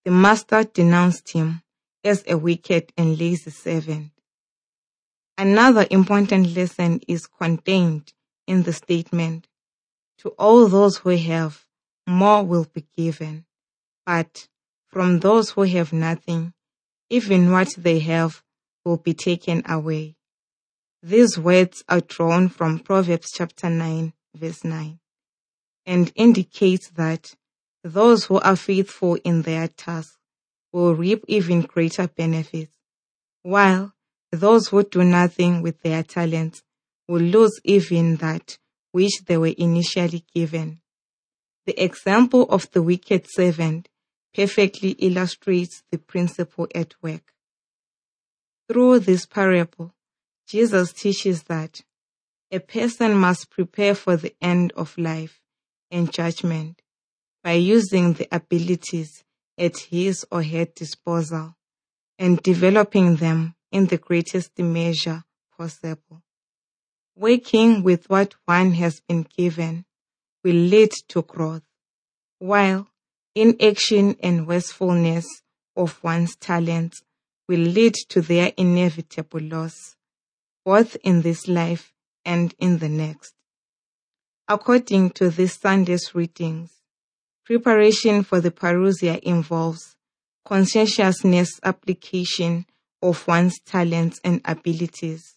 the 0.06 0.12
master 0.12 0.64
denounced 0.64 1.32
him 1.32 1.64
as 2.04 2.24
a 2.28 2.38
wicked 2.38 2.94
and 2.96 3.20
lazy 3.20 3.50
servant. 3.50 4.12
Another 5.36 5.88
important 5.90 6.56
lesson 6.56 7.02
is 7.08 7.26
contained 7.26 8.14
in 8.46 8.62
the 8.64 8.72
statement, 8.72 9.48
to 10.20 10.30
all 10.38 10.68
those 10.68 10.98
who 10.98 11.10
have, 11.10 11.66
more 12.06 12.44
will 12.44 12.68
be 12.72 12.86
given. 12.96 13.46
But 14.06 14.48
from 14.88 15.20
those 15.22 15.50
who 15.50 15.64
have 15.64 15.92
nothing, 15.92 16.54
even 17.10 17.52
what 17.52 17.74
they 17.76 17.98
have 18.00 18.44
will 18.86 18.98
be 18.98 19.14
taken 19.14 19.64
away. 19.68 20.16
These 21.02 21.38
words 21.38 21.84
are 21.90 22.02
drawn 22.02 22.48
from 22.50 22.80
Proverbs 22.80 23.32
chapter 23.34 23.70
9, 23.70 24.14
verse 24.36 24.64
9, 24.64 25.00
and 25.86 26.12
indicate 26.16 26.92
that 26.96 27.36
those 27.84 28.26
who 28.26 28.40
are 28.40 28.56
faithful 28.56 29.16
in 29.24 29.42
their 29.42 29.68
task 29.68 30.18
will 30.72 30.96
reap 30.96 31.24
even 31.28 31.62
greater 31.62 32.08
benefits, 32.08 32.76
while 33.44 33.94
those 34.32 34.68
who 34.70 34.84
do 34.84 35.04
nothing 35.04 35.62
with 35.62 35.82
their 35.82 36.04
talents 36.04 36.64
will 37.08 37.22
lose 37.22 37.60
even 37.64 38.16
that 38.18 38.58
which 38.92 39.24
they 39.26 39.38
were 39.38 39.54
initially 39.58 40.26
given. 40.34 40.82
The 41.66 41.84
example 41.84 42.44
of 42.50 42.70
the 42.72 42.82
wicked 42.82 43.28
servant 43.30 43.90
perfectly 44.34 44.92
illustrates 44.92 45.84
the 45.92 45.98
principle 45.98 46.68
at 46.74 46.96
work. 47.02 47.35
Through 48.68 49.00
this 49.00 49.26
parable, 49.26 49.94
Jesus 50.48 50.92
teaches 50.92 51.44
that 51.44 51.82
a 52.52 52.60
person 52.60 53.16
must 53.16 53.50
prepare 53.50 53.94
for 53.94 54.18
the 54.18 54.36
end 54.42 54.74
of 54.76 54.98
life 54.98 55.40
and 55.92 56.12
judgment 56.12 56.82
by 57.44 57.54
using 57.54 58.14
the 58.14 58.28
abilities 58.32 59.24
at 59.58 59.78
his 59.78 60.26
or 60.32 60.42
her 60.42 60.66
disposal 60.66 61.56
and 62.18 62.42
developing 62.42 63.18
them 63.18 63.56
in 63.72 63.86
the 63.86 63.98
greatest 63.98 64.58
measure 64.58 65.24
possible. 65.56 66.24
Working 67.16 67.84
with 67.84 68.10
what 68.10 68.36
one 68.46 68.72
has 68.74 69.00
been 69.08 69.28
given 69.38 69.86
will 70.44 70.56
lead 70.56 70.92
to 71.10 71.22
growth, 71.22 71.64
while 72.40 72.88
inaction 73.36 74.16
and 74.22 74.48
wastefulness 74.48 75.26
of 75.76 76.04
one's 76.04 76.36
talents 76.36 77.02
will 77.48 77.60
lead 77.60 77.94
to 78.10 78.22
their 78.22 78.52
inevitable 78.58 79.42
loss, 79.42 79.96
both 80.64 80.98
in 81.04 81.22
this 81.22 81.48
life 81.48 81.94
and 82.24 82.54
in 82.60 82.80
the 82.80 82.90
next. 82.90 83.34
According 84.48 85.12
to 85.12 85.30
this 85.30 85.54
Sunday's 85.54 86.14
readings, 86.14 86.72
preparation 87.46 88.24
for 88.24 88.42
the 88.42 88.52
parousia 88.52 89.20
involves 89.20 89.96
conscientiousness 90.46 91.60
application 91.64 92.66
of 93.02 93.28
one's 93.28 93.60
talents 93.66 94.20
and 94.24 94.42
abilities 94.46 95.36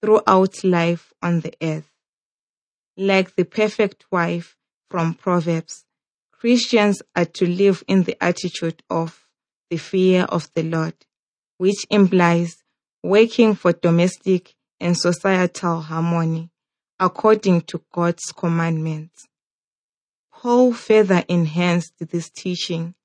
throughout 0.00 0.64
life 0.64 1.12
on 1.22 1.40
the 1.40 1.54
earth. 1.62 1.90
Like 2.96 3.36
the 3.36 3.44
perfect 3.44 4.04
wife 4.10 4.56
from 4.90 5.14
Proverbs, 5.14 5.84
Christians 6.32 7.02
are 7.14 7.24
to 7.24 7.46
live 7.46 7.82
in 7.86 8.02
the 8.02 8.22
attitude 8.22 8.82
of 8.90 9.26
the 9.70 9.78
fear 9.78 10.24
of 10.24 10.52
the 10.54 10.62
Lord, 10.62 10.94
which 11.62 11.86
implies 11.90 12.56
working 13.04 13.54
for 13.54 13.72
domestic 13.72 14.52
and 14.80 14.98
societal 14.98 15.80
harmony 15.80 16.50
according 16.98 17.60
to 17.60 17.80
God's 17.92 18.32
commandments. 18.32 19.28
Paul 20.32 20.72
further 20.72 21.22
enhanced 21.28 21.92
this 22.00 22.30
teaching 22.30 22.96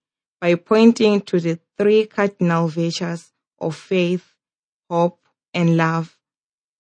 by 0.41 0.55
pointing 0.55 1.21
to 1.21 1.39
the 1.39 1.59
three 1.77 2.07
cardinal 2.07 2.67
virtues 2.67 3.31
of 3.59 3.75
faith, 3.75 4.33
hope, 4.89 5.19
and 5.53 5.77
love 5.77 6.17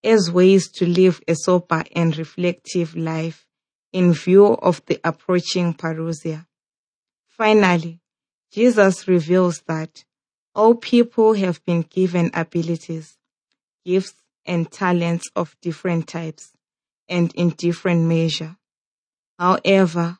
as 0.03 0.31
ways 0.31 0.71
to 0.77 0.87
live 0.87 1.21
a 1.27 1.35
sober 1.35 1.83
and 1.95 2.17
reflective 2.17 2.95
life 2.95 3.45
in 3.93 4.13
view 4.13 4.47
of 4.47 4.83
the 4.87 4.99
approaching 5.03 5.75
parousia. 5.75 6.47
Finally, 7.27 7.99
Jesus 8.51 9.07
reveals 9.07 9.61
that 9.67 10.03
all 10.57 10.73
people 10.73 11.33
have 11.33 11.63
been 11.65 11.83
given 11.83 12.31
abilities, 12.33 13.15
gifts, 13.85 14.15
and 14.43 14.71
talents 14.71 15.29
of 15.35 15.55
different 15.61 16.07
types 16.07 16.51
and 17.07 17.31
in 17.35 17.49
different 17.49 18.01
measure. 18.05 18.57
However, 19.37 20.17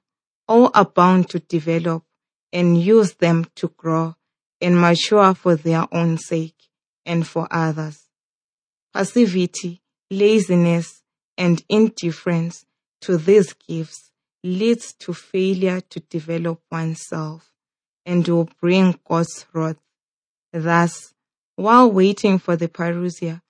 all 0.48 0.70
are 0.75 0.86
bound 0.86 1.29
to 1.32 1.39
develop 1.39 2.03
and 2.53 2.79
use 2.79 3.15
them 3.15 3.48
to 3.56 3.70
grow 3.70 4.15
and 4.62 4.79
mature 4.79 5.34
for 5.34 5.56
their 5.56 5.88
own 5.91 6.20
sake 6.20 6.70
and 7.03 7.27
for 7.27 7.48
others. 7.50 8.03
Passivity, 8.94 9.82
laziness, 10.12 11.01
and 11.36 11.63
indifference 11.67 12.63
to 13.01 13.17
these 13.17 13.53
gifts 13.53 14.12
leads 14.44 14.94
to 14.94 15.13
failure 15.13 15.82
to 15.82 16.00
develop 16.00 16.62
oneself 16.72 17.51
and 18.06 18.27
will 18.27 18.50
bring 18.62 19.00
God's 19.03 19.46
wrath. 19.51 19.77
Thus, 20.54 21.13
while 21.56 21.92
waiting 21.92 22.39
for 22.39 22.56
the 22.56 22.68
parousia, 22.68 23.42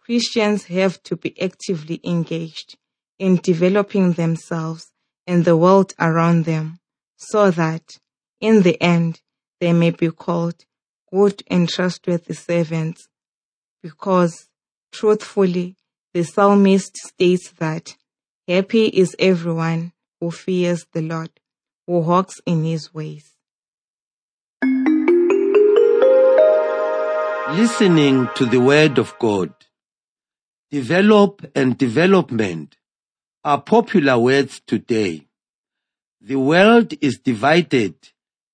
Christians 0.00 0.64
have 0.64 1.02
to 1.04 1.16
be 1.16 1.40
actively 1.40 2.00
engaged 2.04 2.76
in 3.18 3.36
developing 3.36 4.12
themselves 4.12 4.90
and 5.26 5.44
the 5.44 5.56
world 5.56 5.94
around 6.00 6.46
them 6.46 6.80
so 7.16 7.50
that, 7.50 7.98
in 8.40 8.62
the 8.62 8.80
end, 8.82 9.20
they 9.60 9.72
may 9.72 9.90
be 9.90 10.10
called 10.10 10.64
good 11.12 11.42
and 11.48 11.68
trustworthy 11.68 12.34
servants. 12.34 13.06
Because, 13.82 14.48
truthfully, 14.90 15.76
the 16.12 16.24
psalmist 16.24 16.96
states 16.96 17.50
that 17.58 17.96
happy 18.48 18.86
is 18.86 19.14
everyone 19.18 19.92
who 20.18 20.30
fears 20.30 20.86
the 20.92 21.02
Lord, 21.02 21.30
who 21.86 21.98
walks 22.00 22.40
in 22.46 22.64
his 22.64 22.92
ways. 22.92 23.36
Listening 27.52 28.28
to 28.36 28.46
the 28.46 28.60
word 28.60 28.98
of 28.98 29.18
God. 29.18 29.52
Develop 30.70 31.44
and 31.56 31.76
development 31.76 32.76
are 33.42 33.60
popular 33.60 34.16
words 34.18 34.60
today. 34.64 35.26
The 36.20 36.36
world 36.36 36.94
is 37.00 37.18
divided 37.18 37.96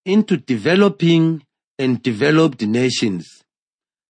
into 0.07 0.39
developing 0.39 1.45
and 1.79 2.03
developed 2.03 2.63
nations. 2.63 3.45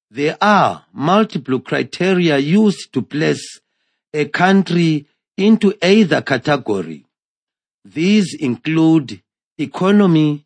There 0.09 0.39
are 0.41 0.85
multiple 0.93 1.59
criteria 1.59 2.39
used 2.39 2.93
to 2.93 3.03
place 3.03 3.59
a 4.15 4.27
country 4.27 5.07
into 5.37 5.75
either 5.83 6.23
category. 6.23 7.05
These 7.85 8.37
include 8.39 9.21
economy, 9.59 10.45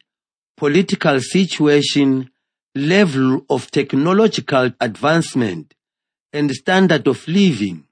political 0.56 1.20
situation, 1.20 2.30
level 2.74 3.44
of 3.50 3.70
technological 3.70 4.70
advancement, 4.80 5.74
and 6.32 6.50
standard 6.52 7.06
of 7.08 7.26
living. 7.26 7.84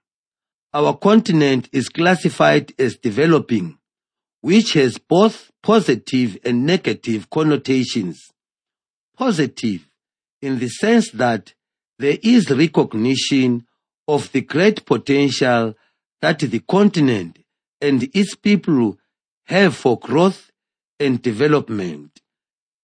Our 0.73 0.97
continent 0.97 1.69
is 1.73 1.89
classified 1.89 2.73
as 2.79 2.97
developing, 2.97 3.79
which 4.41 4.75
has 4.75 4.99
both 4.99 5.51
positive 5.63 6.39
and 6.45 6.65
negative 6.65 7.29
connotations. 7.31 8.21
Positive 9.17 9.89
in 10.41 10.59
the 10.59 10.69
sense 10.69 11.11
that 11.13 11.55
there 11.99 12.19
is 12.23 12.51
recognition 12.51 13.67
of 14.07 14.31
the 14.33 14.43
great 14.43 14.87
potential 14.87 15.75
that 16.21 16.39
the 16.39 16.61
continent 16.61 17.39
and 17.81 18.09
its 18.15 18.37
people 18.37 18.99
have 19.47 19.75
for 19.75 19.99
growth 19.99 20.51
and 21.01 21.21
development. 21.21 22.21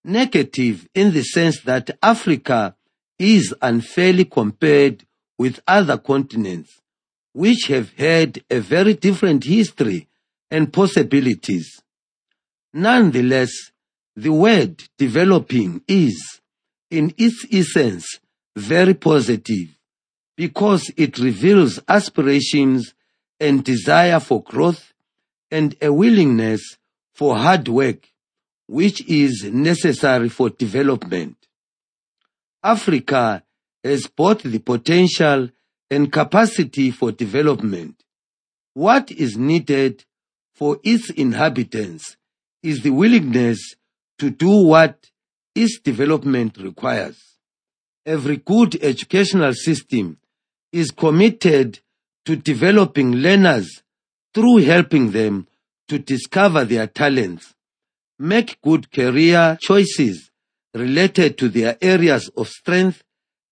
Negative 0.07 0.87
in 0.93 1.13
the 1.13 1.23
sense 1.23 1.61
that 1.61 1.97
Africa 2.03 2.75
is 3.17 3.55
unfairly 3.59 4.25
compared 4.25 5.03
with 5.35 5.59
other 5.67 5.97
continents, 5.97 6.79
which 7.33 7.65
have 7.69 7.91
had 7.93 8.43
a 8.51 8.59
very 8.59 8.93
different 8.93 9.45
history 9.45 10.07
and 10.51 10.71
possibilities. 10.71 11.81
Nonetheless, 12.71 13.51
the 14.15 14.31
word 14.31 14.83
developing 14.99 15.81
is, 15.87 16.39
in 16.91 17.11
its 17.17 17.43
essence, 17.51 18.19
very 18.55 18.93
positive 18.93 19.75
because 20.37 20.91
it 20.97 21.17
reveals 21.17 21.79
aspirations 21.87 22.93
and 23.39 23.63
desire 23.63 24.19
for 24.19 24.43
growth 24.43 24.93
and 25.49 25.75
a 25.81 25.91
willingness 25.91 26.77
for 27.11 27.35
hard 27.37 27.67
work, 27.67 28.07
which 28.67 29.07
is 29.07 29.43
necessary 29.45 30.29
for 30.29 30.49
development. 30.49 31.37
Africa 32.63 33.43
has 33.83 34.07
both 34.07 34.43
the 34.43 34.59
potential 34.59 35.49
and 35.91 36.11
capacity 36.11 36.91
for 36.91 37.11
development. 37.11 38.03
What 38.73 39.11
is 39.11 39.37
needed 39.37 40.03
for 40.53 40.79
its 40.83 41.09
inhabitants 41.11 42.17
is 42.63 42.81
the 42.81 42.89
willingness 42.89 43.75
to 44.19 44.29
do 44.29 44.65
what 44.65 45.11
its 45.53 45.79
development 45.79 46.57
requires. 46.57 47.37
Every 48.05 48.37
good 48.37 48.83
educational 48.83 49.53
system 49.53 50.17
is 50.71 50.91
committed 50.91 51.79
to 52.25 52.35
developing 52.35 53.13
learners 53.13 53.83
through 54.33 54.57
helping 54.57 55.11
them 55.11 55.47
to 55.87 55.97
discover 55.99 56.65
their 56.65 56.87
talents, 56.87 57.54
make 58.19 58.61
good 58.61 58.91
career 58.91 59.57
choices 59.61 60.31
related 60.73 61.37
to 61.37 61.49
their 61.49 61.77
areas 61.81 62.29
of 62.35 62.49
strength, 62.49 63.01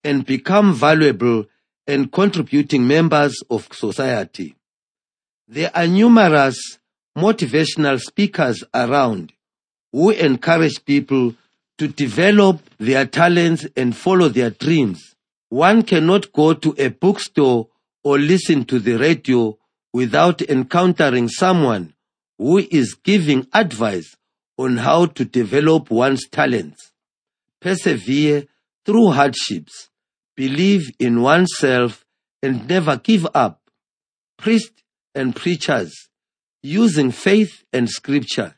and 0.04 0.26
become 0.26 0.74
valuable 0.74 1.46
and 1.88 2.12
contributing 2.12 2.86
members 2.86 3.42
of 3.50 3.68
society. 3.72 4.56
There 5.48 5.72
are 5.74 5.88
numerous 5.88 6.80
motivational 7.18 8.00
speakers 8.02 8.64
around 8.74 9.34
who 9.92 10.10
encourage 10.10 10.84
people 10.84 11.36
to 11.78 11.88
develop 11.88 12.60
their 12.78 13.06
talents 13.06 13.66
and 13.76 13.96
follow 13.96 14.28
their 14.28 14.50
dreams. 14.50 15.16
One 15.50 15.84
cannot 15.84 16.34
go 16.34 16.54
to 16.54 16.76
a 16.78 16.90
bookstore 16.90 17.68
or 18.04 18.18
listen 18.18 18.66
to 18.66 18.80
the 18.80 18.98
radio 18.98 19.58
without 19.94 20.42
encountering 20.42 21.30
someone 21.30 21.94
who 22.38 22.58
is 22.58 22.96
giving 22.96 23.48
advice 23.54 24.16
on 24.58 24.78
how 24.78 25.06
to 25.08 25.26
develop 25.26 25.90
one's 25.90 26.28
talents, 26.28 26.92
persevere 27.60 28.46
through 28.86 29.12
hardships, 29.12 29.90
believe 30.36 30.92
in 31.00 31.22
oneself, 31.22 32.06
and 32.42 32.68
never 32.68 32.98
give 32.98 33.28
up. 33.34 33.62
Priests 34.38 34.84
and 35.16 35.36
preachers, 35.36 36.10
using 36.62 37.12
faith 37.12 37.64
and 37.72 37.90
scripture, 37.90 38.56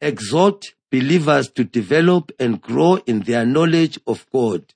exhort 0.00 0.66
believers 0.90 1.50
to 1.50 1.64
develop 1.64 2.30
and 2.38 2.60
grow 2.60 2.96
in 3.06 3.20
their 3.20 3.44
knowledge 3.44 3.98
of 4.06 4.26
God 4.32 4.74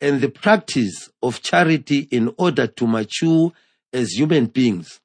and 0.00 0.20
the 0.20 0.28
practice 0.28 1.10
of 1.22 1.42
charity 1.42 2.08
in 2.10 2.34
order 2.36 2.66
to 2.66 2.86
mature 2.86 3.52
as 3.92 4.12
human 4.12 4.46
beings. 4.46 5.00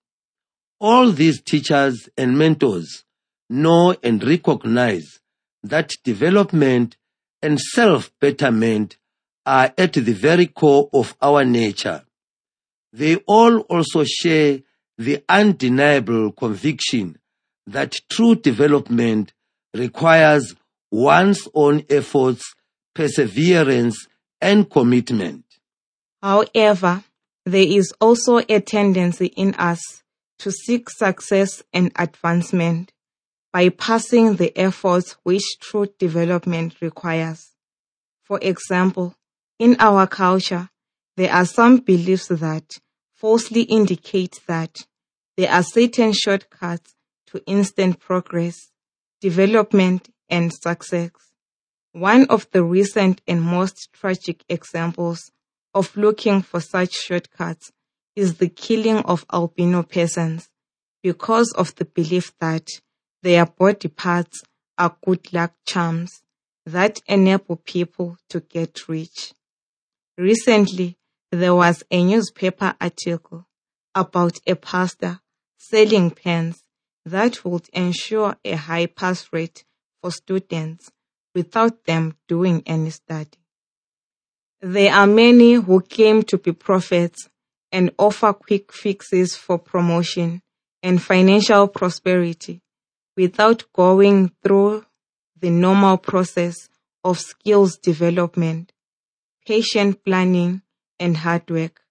All 0.79 1.11
these 1.11 1.41
teachers 1.41 2.09
and 2.17 2.37
mentors 2.37 3.03
know 3.49 3.95
and 4.03 4.23
recognize 4.23 5.19
that 5.63 5.91
development 6.03 6.95
and 7.41 7.59
self-betterment 7.59 8.97
are 9.45 9.73
at 9.77 9.93
the 9.93 10.13
very 10.13 10.47
core 10.47 10.89
of 10.93 11.15
our 11.21 11.43
nature. 11.43 12.03
They 12.93 13.17
all 13.27 13.59
also 13.61 14.03
share 14.03 14.59
the 14.97 15.23
undeniable 15.29 16.31
conviction 16.33 17.17
that 17.67 17.95
true 18.09 18.35
development 18.35 19.33
requires 19.73 20.55
one's 20.91 21.47
own 21.53 21.85
efforts, 21.89 22.53
perseverance, 22.93 24.07
and 24.41 24.69
commitment. 24.69 25.45
However, 26.21 27.03
there 27.45 27.67
is 27.67 27.93
also 28.01 28.41
a 28.49 28.59
tendency 28.59 29.27
in 29.27 29.53
us 29.55 30.03
to 30.39 30.51
seek 30.51 30.89
success 30.89 31.63
and 31.73 31.91
advancement 31.95 32.91
bypassing 33.55 34.37
the 34.37 34.55
efforts 34.57 35.17
which 35.23 35.43
true 35.59 35.87
development 35.97 36.75
requires. 36.81 37.51
For 38.23 38.39
example, 38.41 39.15
in 39.57 39.75
our 39.79 40.07
culture, 40.07 40.69
there 41.17 41.31
are 41.31 41.45
some 41.45 41.77
beliefs 41.77 42.27
that 42.27 42.79
falsely 43.13 43.63
indicate 43.63 44.39
that 44.47 44.77
there 45.35 45.51
are 45.51 45.63
certain 45.63 46.13
shortcuts 46.13 46.95
to 47.27 47.43
instant 47.45 47.99
progress, 47.99 48.71
development, 49.19 50.09
and 50.29 50.53
success. 50.53 51.11
One 51.91 52.27
of 52.27 52.49
the 52.51 52.63
recent 52.63 53.21
and 53.27 53.41
most 53.41 53.89
tragic 53.93 54.43
examples 54.47 55.31
of 55.73 55.95
looking 55.97 56.41
for 56.41 56.59
such 56.59 56.93
shortcuts 56.93 57.71
is 58.15 58.37
the 58.37 58.49
killing 58.49 58.99
of 58.99 59.25
albino 59.31 59.83
persons 59.83 60.49
because 61.01 61.51
of 61.53 61.75
the 61.75 61.85
belief 61.85 62.31
that 62.39 62.67
their 63.21 63.45
body 63.45 63.89
parts 63.89 64.43
are 64.77 64.95
good 65.03 65.33
luck 65.33 65.53
charms 65.65 66.21
that 66.65 67.01
enable 67.07 67.57
people 67.57 68.17
to 68.29 68.39
get 68.39 68.87
rich. 68.87 69.33
Recently, 70.17 70.97
there 71.31 71.55
was 71.55 71.83
a 71.91 72.03
newspaper 72.03 72.73
article 72.79 73.45
about 73.93 74.39
a 74.47 74.55
pastor 74.55 75.19
selling 75.57 76.11
pens 76.11 76.63
that 77.05 77.43
would 77.43 77.67
ensure 77.73 78.35
a 78.45 78.53
high 78.55 78.85
pass 78.85 79.27
rate 79.31 79.65
for 80.01 80.11
students 80.11 80.91
without 81.35 81.85
them 81.85 82.15
doing 82.27 82.63
any 82.65 82.89
study. 82.89 83.37
There 84.61 84.93
are 84.93 85.07
many 85.07 85.53
who 85.53 85.81
claim 85.81 86.23
to 86.23 86.37
be 86.37 86.51
prophets 86.51 87.29
and 87.71 87.91
offer 87.97 88.33
quick 88.33 88.73
fixes 88.73 89.35
for 89.35 89.57
promotion 89.57 90.41
and 90.81 91.01
financial 91.01 91.67
prosperity 91.67 92.61
without 93.19 93.65
going 93.73 94.31
through 94.41 94.85
the 95.37 95.49
normal 95.49 95.97
process 95.97 96.55
of 97.03 97.19
skills 97.19 97.77
development, 97.77 98.71
patient 99.45 100.05
planning, 100.05 100.61
and 100.97 101.17
hard 101.17 101.49
work. 101.51 101.81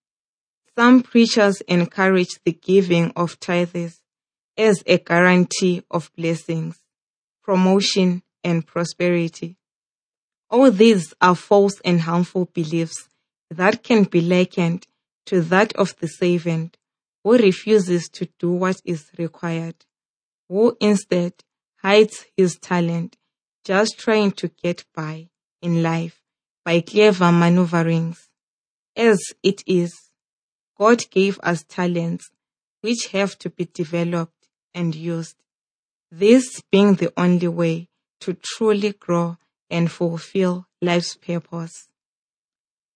Some 0.75 1.03
preachers 1.03 1.61
encourage 1.69 2.35
the 2.47 2.53
giving 2.53 3.11
of 3.15 3.39
tithes 3.41 4.01
as 4.57 4.83
a 4.87 4.97
guarantee 4.97 5.83
of 5.91 6.11
blessings, 6.17 6.79
promotion, 7.43 8.23
and 8.43 8.67
prosperity. 8.67 9.59
All 10.49 10.71
these 10.71 11.13
are 11.21 11.35
false 11.35 11.79
and 11.85 12.01
harmful 12.01 12.47
beliefs 12.55 13.07
that 13.51 13.83
can 13.83 14.05
be 14.05 14.23
likened 14.23 14.87
to 15.27 15.43
that 15.43 15.75
of 15.75 15.95
the 15.99 16.09
servant 16.09 16.79
who 17.23 17.37
refuses 17.37 18.09
to 18.15 18.29
do 18.39 18.51
what 18.51 18.81
is 18.87 19.11
required, 19.19 19.85
who 20.49 20.77
instead 20.81 21.35
hides 21.83 22.27
his 22.37 22.57
talent 22.57 23.17
just 23.65 23.99
trying 23.99 24.33
to 24.33 24.49
get 24.49 24.85
by 24.95 25.29
in 25.61 25.83
life 25.83 26.23
by 26.65 26.81
clever 26.81 27.31
maneuverings. 27.31 28.29
As 28.97 29.21
it 29.43 29.63
is, 29.67 29.93
God 30.79 31.05
gave 31.11 31.39
us 31.43 31.65
talents 31.69 32.31
which 32.81 33.09
have 33.13 33.39
to 33.41 33.51
be 33.51 33.67
developed 33.67 34.49
and 34.75 34.95
used. 34.95 35.37
This 36.11 36.63
being 36.73 36.95
the 36.95 37.13
only 37.17 37.49
way 37.49 37.89
to 38.21 38.35
truly 38.35 38.93
grow 38.93 39.37
and 39.69 39.91
fulfill 39.91 40.67
life's 40.81 41.15
purpose. 41.15 41.89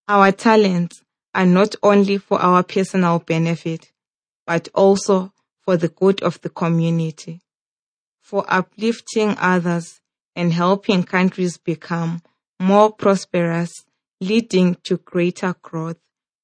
Our 0.08 0.32
talents 0.32 1.02
are 1.34 1.46
not 1.46 1.74
only 1.82 2.16
for 2.18 2.40
our 2.40 2.62
personal 2.62 3.18
benefit, 3.18 3.92
but 4.46 4.68
also 4.74 5.32
for 5.60 5.76
the 5.76 5.88
good 5.88 6.22
of 6.22 6.40
the 6.40 6.48
community, 6.48 7.41
for 8.22 8.44
uplifting 8.48 9.36
others 9.38 10.00
and 10.34 10.52
helping 10.52 11.02
countries 11.02 11.58
become 11.58 12.22
more 12.58 12.90
prosperous, 12.90 13.84
leading 14.20 14.76
to 14.84 14.96
greater 14.96 15.54
growth 15.60 15.98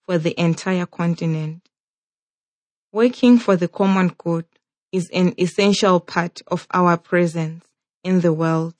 for 0.05 0.19
the 0.19 0.38
entire 0.38 0.85
continent. 0.85 1.69
Working 2.93 3.38
for 3.38 3.57
the 3.57 3.69
common 3.69 4.09
good 4.19 4.47
is 4.93 5.09
an 5.11 5.35
essential 5.38 6.01
part 6.01 6.43
of 6.49 6.67
our 6.73 6.97
presence 6.97 7.64
in 8.03 8.21
the 8.21 8.33
world. 8.33 8.75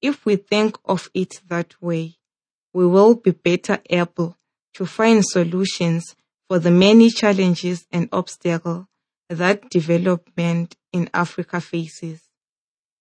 If 0.00 0.24
we 0.24 0.36
think 0.36 0.78
of 0.84 1.10
it 1.14 1.40
that 1.48 1.80
way, 1.82 2.16
we 2.72 2.86
will 2.86 3.14
be 3.14 3.32
better 3.32 3.78
able 3.90 4.36
to 4.74 4.86
find 4.86 5.24
solutions 5.24 6.14
for 6.48 6.58
the 6.58 6.70
many 6.70 7.10
challenges 7.10 7.86
and 7.90 8.08
obstacles 8.12 8.86
that 9.28 9.70
development 9.70 10.76
in 10.92 11.10
Africa 11.12 11.60
faces. 11.60 12.22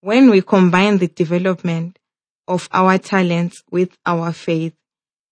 When 0.01 0.29
we 0.29 0.41
combine 0.41 0.97
the 0.97 1.07
development 1.07 1.99
of 2.47 2.69
our 2.71 2.97
talents 2.97 3.63
with 3.71 3.97
our 4.05 4.31
faith, 4.33 4.75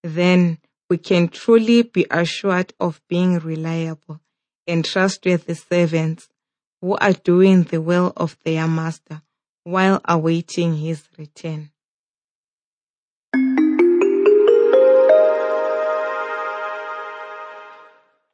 then 0.02 0.58
we 0.90 0.98
can 0.98 1.28
truly 1.28 1.82
be 1.82 2.06
assured 2.10 2.72
of 2.78 3.00
being 3.08 3.38
reliable 3.38 4.20
and 4.66 4.84
trustworthy 4.84 5.54
servants 5.54 6.28
who 6.80 6.96
are 6.96 7.12
doing 7.12 7.62
the 7.64 7.80
will 7.80 8.12
of 8.16 8.36
their 8.44 8.68
master 8.68 9.22
while 9.64 10.00
awaiting 10.04 10.76
his 10.76 11.08
return. 11.16 11.70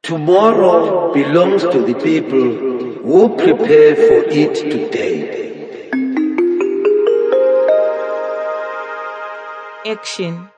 Tomorrow 0.03 1.13
belongs 1.13 1.61
to 1.61 1.85
the 1.85 1.93
people 1.93 3.01
who 3.03 3.35
prepare 3.37 3.95
for 3.95 4.23
it 4.29 4.55
today. 4.55 5.89
Action 9.85 10.49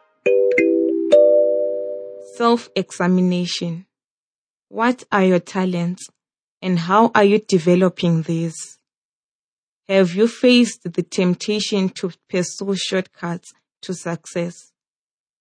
Self 2.38 2.69
examination. 2.73 3.86
What 4.69 5.03
are 5.12 5.25
your 5.25 5.39
talents 5.39 6.08
and 6.62 6.79
how 6.79 7.12
are 7.13 7.25
you 7.25 7.39
developing 7.39 8.21
these? 8.21 8.79
Have 9.89 10.15
you 10.15 10.29
faced 10.29 10.84
the 10.86 11.03
temptation 11.03 11.89
to 11.89 12.13
pursue 12.29 12.75
shortcuts 12.77 13.51
to 13.82 13.93
success? 13.93 14.71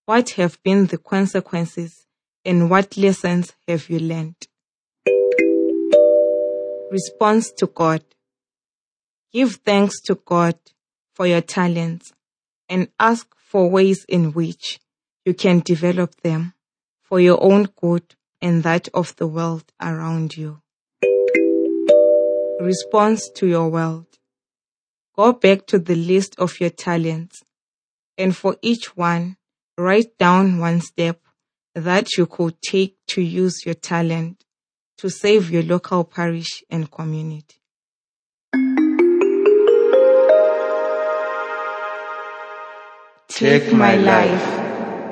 What 0.07 0.31
have 0.31 0.61
been 0.65 0.87
the 0.87 0.99
consequences 0.99 2.03
and 2.45 2.69
what 2.71 2.97
lessons 2.97 3.53
have 3.69 3.89
you 3.89 3.99
learned? 3.99 4.49
Response 6.91 7.53
to 7.53 7.67
God. 7.67 8.05
Give 9.33 9.55
thanks 9.65 10.01
to 10.03 10.17
God 10.17 10.57
for 11.15 11.27
your 11.27 11.41
talents 11.41 12.13
and 12.69 12.89
ask 12.99 13.27
for 13.37 13.71
ways 13.71 14.05
in 14.09 14.33
which 14.33 14.81
you 15.25 15.35
can 15.35 15.61
develop 15.61 16.21
them 16.23 16.55
for 17.03 17.21
your 17.21 17.43
own 17.43 17.69
good 17.81 18.15
and 18.41 18.63
that 18.63 18.89
of 18.93 19.15
the 19.17 19.27
world 19.27 19.65
around 19.81 20.37
you. 20.37 20.61
Response 22.61 23.31
to 23.37 23.47
your 23.47 23.69
world. 23.69 24.07
Go 25.15 25.33
back 25.33 25.67
to 25.67 25.79
the 25.79 25.95
list 25.95 26.39
of 26.39 26.61
your 26.61 26.71
talents 26.71 27.43
and 28.19 28.37
for 28.37 28.57
each 28.63 28.97
one, 28.97 29.37
write 29.79 30.19
down 30.19 30.59
one 30.59 30.81
step 30.81 31.21
that 31.75 32.17
you 32.17 32.27
could 32.27 32.61
take 32.63 32.97
to 33.09 33.23
use 33.23 33.65
your 33.65 33.75
talent 33.75 34.45
to 34.99 35.11
save 35.11 35.51
your 35.51 35.63
local 35.63 36.05
parish 36.05 36.63
and 36.71 36.91
community. 36.91 37.57
Take 43.29 43.73
my 43.73 43.97
life 43.97 44.47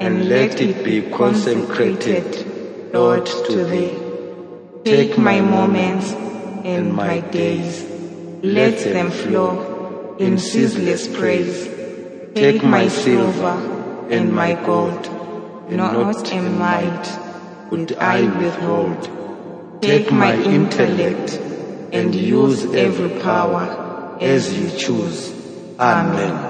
and 0.00 0.28
let 0.28 0.60
it 0.60 0.84
be 0.84 1.02
consecrated, 1.10 2.92
Lord, 2.92 3.26
to 3.26 3.64
Thee. 3.64 3.98
Take 4.84 5.18
my 5.18 5.40
moments 5.40 6.12
and 6.64 6.92
my 6.92 7.20
days, 7.20 7.84
let 8.42 8.78
them 8.78 9.10
flow 9.10 10.16
in 10.18 10.38
ceaseless 10.38 11.08
praise. 11.08 11.64
Take 12.34 12.62
my 12.62 12.88
silver 12.88 14.06
and 14.10 14.32
my 14.32 14.54
gold, 14.64 15.06
not 15.70 16.32
a 16.32 16.42
mite 16.42 17.18
would 17.70 17.92
I 17.94 18.22
withhold. 18.38 19.82
Take 19.82 20.10
my 20.12 20.34
intellect 20.36 21.40
and 21.92 22.14
use 22.14 22.64
every 22.74 23.20
power 23.20 24.16
as 24.20 24.52
you 24.58 24.76
choose. 24.78 25.32
Amen. 25.78 26.49